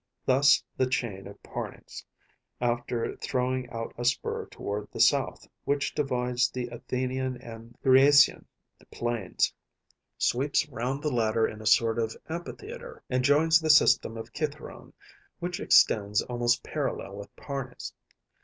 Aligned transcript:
Thus 0.25 0.63
the 0.77 0.87
chain 0.87 1.27
of 1.27 1.43
Parnes, 1.43 2.03
after 2.59 3.15
throwing 3.17 3.69
out 3.69 3.93
a 3.99 4.03
spur 4.03 4.47
toward 4.47 4.87
the 4.91 4.99
south, 4.99 5.47
which 5.63 5.93
divides 5.93 6.49
the 6.49 6.69
Athenian 6.69 7.37
and 7.39 7.73
the 7.83 7.89
Thriasian 7.89 8.45
plains, 8.89 9.53
sweeps 10.17 10.67
round 10.69 11.03
the 11.03 11.11
latter 11.13 11.47
in 11.47 11.61
a 11.61 11.67
sort 11.67 11.99
of 11.99 12.15
amphitheatre, 12.27 13.03
and 13.11 13.23
joins 13.23 13.59
the 13.59 13.69
system 13.69 14.17
of 14.17 14.33
Cithæron 14.33 14.55
(Kitheron), 14.89 14.93
which 15.37 15.59
extends 15.59 16.23
almost 16.23 16.63
parallel 16.63 17.15
with 17.17 17.35
Parnes. 17.35 17.93